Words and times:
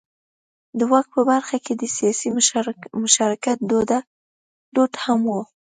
د 0.77 0.79
واک 0.91 1.07
په 1.15 1.21
برخه 1.29 1.57
کې 1.65 1.73
د 1.75 1.83
سیاسي 1.95 2.29
مشارکت 3.03 3.57
دود 4.75 4.91
هم 5.03 5.21
و. 5.33 5.35